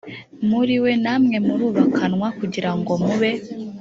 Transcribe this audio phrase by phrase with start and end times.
[0.49, 3.31] muri we namwe murubakanwa kugira ngo mube